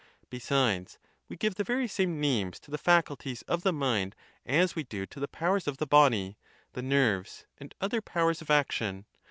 [0.31, 0.97] Besides,
[1.29, 4.15] we give the very same names to the faculties of the mind
[4.47, 6.39] as we do to the powers of the body,
[6.73, 9.05] the nerves, and other powers of action.